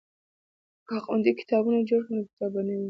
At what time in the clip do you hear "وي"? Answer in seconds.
2.71-2.75